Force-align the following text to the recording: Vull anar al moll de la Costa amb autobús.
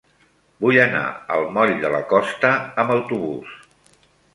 Vull 0.65 0.79
anar 0.85 1.03
al 1.37 1.47
moll 1.59 1.75
de 1.85 1.95
la 1.99 2.03
Costa 2.17 2.55
amb 2.59 2.99
autobús. 3.01 3.59